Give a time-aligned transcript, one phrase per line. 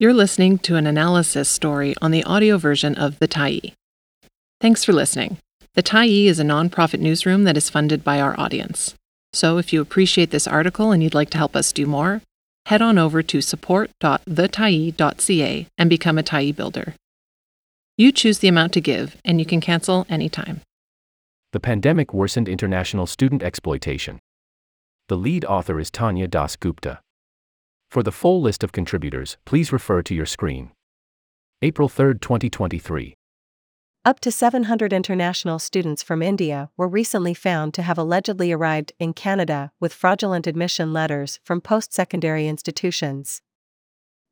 [0.00, 3.72] You're listening to an analysis story on the audio version of The Tyee.
[4.60, 5.38] Thanks for listening.
[5.74, 8.94] The Tyee is a nonprofit newsroom that is funded by our audience.
[9.32, 12.22] So if you appreciate this article and you'd like to help us do more,
[12.66, 16.94] head on over to support.thetyee.ca and become a Tyee builder.
[17.96, 20.60] You choose the amount to give, and you can cancel anytime.
[21.52, 24.20] The pandemic worsened international student exploitation.
[25.08, 27.00] The lead author is Tania Das Gupta.
[27.90, 30.72] For the full list of contributors, please refer to your screen.
[31.62, 33.14] April 3, 2023.
[34.04, 39.14] Up to 700 international students from India were recently found to have allegedly arrived in
[39.14, 43.40] Canada with fraudulent admission letters from post secondary institutions.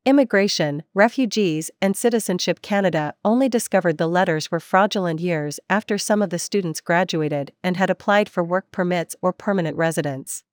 [0.05, 6.29] Immigration, Refugees, and Citizenship Canada only discovered the letters were fraudulent years after some of
[6.29, 10.43] the students graduated and had applied for work permits or permanent residence.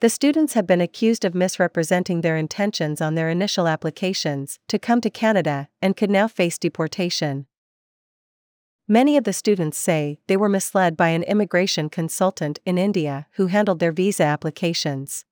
[0.00, 5.02] The students have been accused of misrepresenting their intentions on their initial applications to come
[5.02, 7.46] to Canada and could now face deportation.
[8.88, 13.48] Many of the students say they were misled by an immigration consultant in India who
[13.48, 15.26] handled their visa applications.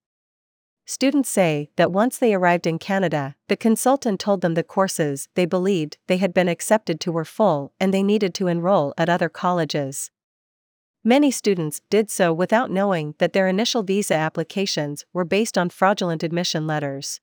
[0.85, 5.47] Students say that once they arrived in Canada, the consultant told them the courses they
[5.47, 9.31] believed they had been accepted to were full and they needed to enroll at other
[9.31, 10.11] colleges.
[11.09, 16.23] Many students did so without knowing that their initial visa applications were based on fraudulent
[16.23, 17.23] admission letters.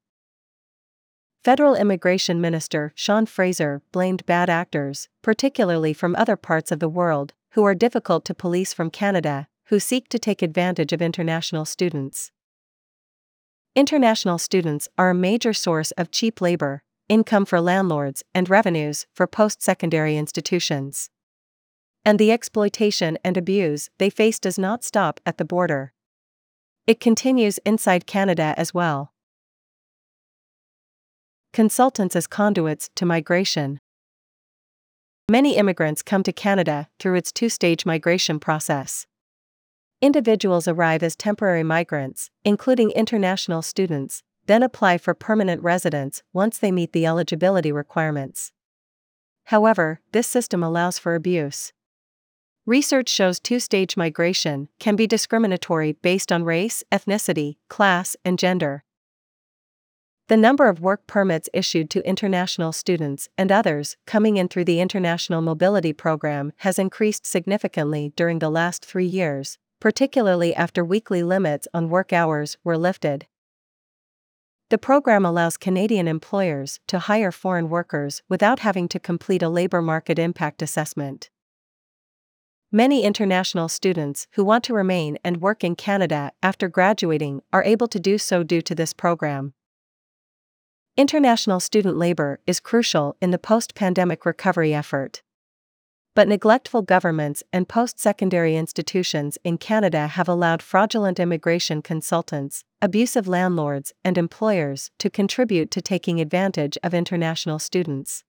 [1.43, 7.33] Federal Immigration Minister Sean Fraser blamed bad actors, particularly from other parts of the world,
[7.51, 12.31] who are difficult to police from Canada, who seek to take advantage of international students.
[13.75, 19.27] International students are a major source of cheap labor, income for landlords, and revenues for
[19.27, 21.11] post secondary institutions.
[22.05, 25.91] And the exploitation and abuse they face does not stop at the border.
[26.85, 29.11] It continues inside Canada as well.
[31.51, 33.79] Consultants as conduits to migration.
[35.27, 39.07] Many immigrants come to Canada through its two stage migration process.
[39.99, 46.71] Individuals arrive as temporary migrants, including international students, then apply for permanent residence once they
[46.71, 48.51] meet the eligibility requirements.
[49.45, 51.73] However, this system allows for abuse.
[52.67, 58.83] Research shows two stage migration can be discriminatory based on race, ethnicity, class, and gender.
[60.29, 64.79] The number of work permits issued to international students and others coming in through the
[64.79, 71.67] International Mobility Program has increased significantly during the last three years, particularly after weekly limits
[71.71, 73.27] on work hours were lifted.
[74.71, 79.83] The program allows Canadian employers to hire foreign workers without having to complete a labor
[79.83, 81.29] market impact assessment.
[82.75, 87.87] Many international students who want to remain and work in Canada after graduating are able
[87.87, 89.53] to do so due to this program.
[90.97, 95.21] International student labor is crucial in the post pandemic recovery effort.
[96.15, 103.25] But neglectful governments and post secondary institutions in Canada have allowed fraudulent immigration consultants, abusive
[103.25, 108.24] landlords, and employers to contribute to taking advantage of international students.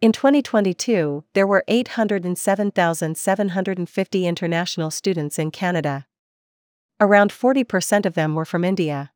[0.00, 6.06] In 2022, there were 807,750 international students in Canada.
[7.00, 9.10] Around 40% of them were from India.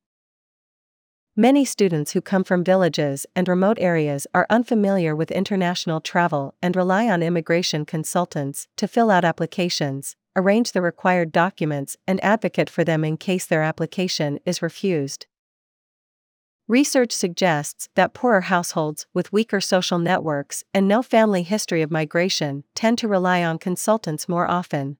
[1.36, 6.74] Many students who come from villages and remote areas are unfamiliar with international travel and
[6.74, 12.82] rely on immigration consultants to fill out applications, arrange the required documents, and advocate for
[12.82, 15.26] them in case their application is refused.
[16.72, 22.64] Research suggests that poorer households with weaker social networks and no family history of migration
[22.74, 24.96] tend to rely on consultants more often.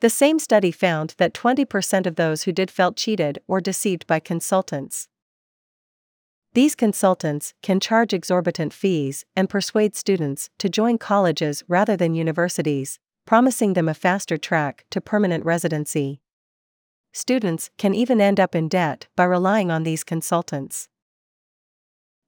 [0.00, 4.20] The same study found that 20% of those who did felt cheated or deceived by
[4.20, 5.08] consultants.
[6.54, 12.98] These consultants can charge exorbitant fees and persuade students to join colleges rather than universities,
[13.26, 16.22] promising them a faster track to permanent residency.
[17.12, 20.88] Students can even end up in debt by relying on these consultants.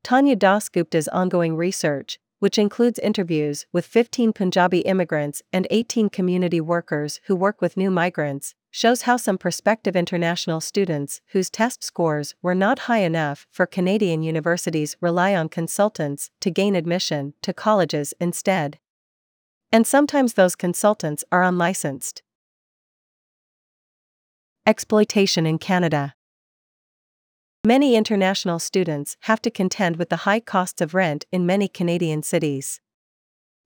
[0.02, 6.61] Tania Das Gupta's ongoing research, which includes interviews with 15 Punjabi immigrants and 18 community
[6.61, 12.34] workers who work with new migrants, shows how some prospective international students whose test scores
[12.43, 18.12] were not high enough for Canadian universities rely on consultants to gain admission to colleges
[18.20, 18.81] instead.
[19.70, 22.23] And sometimes those consultants are unlicensed.
[24.64, 26.14] Exploitation in Canada.
[27.67, 32.23] Many international students have to contend with the high costs of rent in many Canadian
[32.23, 32.81] cities.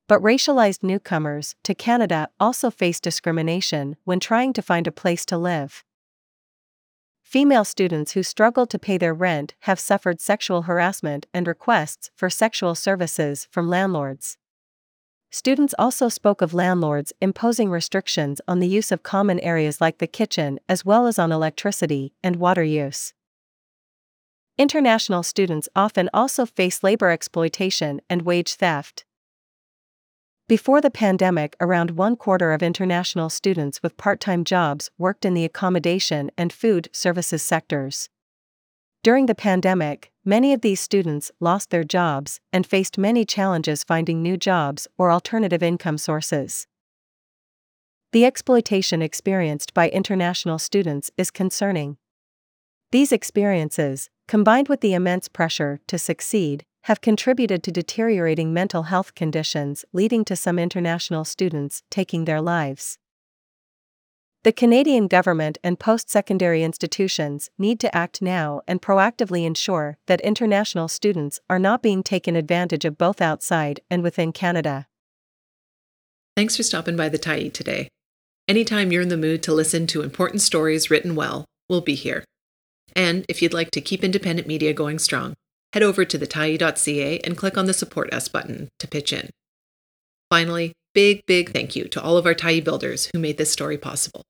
[0.09, 5.37] But racialized newcomers to Canada also face discrimination when trying to find a place to
[5.37, 5.85] live.
[7.23, 12.31] female students who struggle to pay their rent have suffered sexual harassment and requests for
[12.31, 14.39] sexual services from landlords.
[15.37, 20.07] Students also spoke of landlords imposing restrictions on the use of common areas like the
[20.07, 23.13] kitchen as well as on electricity and water use.
[24.57, 29.05] International students often also face labor exploitation and wage theft.
[30.49, 35.35] Before the pandemic, around one quarter of international students with part time jobs worked in
[35.35, 38.09] the accommodation and food services sectors.
[39.07, 44.21] During the pandemic, many of these students lost their jobs and faced many challenges finding
[44.21, 46.67] new jobs or alternative income sources.
[48.11, 51.99] The exploitation experienced by international students is concerning.
[52.91, 59.15] These experiences, combined with the immense pressure to succeed, have contributed to deteriorating mental health
[59.15, 62.99] conditions, leading to some international students taking their lives.
[64.47, 70.21] The Canadian government and post secondary institutions need to act now and proactively ensure that
[70.21, 74.87] international students are not being taken advantage of both outside and within Canada.
[76.37, 77.89] Thanks for stopping by the Tyee today.
[78.47, 82.25] Anytime you're in the mood to listen to important stories written well, we'll be here.
[82.95, 85.35] And if you'd like to keep independent media going strong,
[85.73, 89.29] head over to thetyee.ca and click on the Support Us button to pitch in.
[90.31, 93.77] Finally, big, big thank you to all of our Tyee builders who made this story
[93.77, 94.23] possible.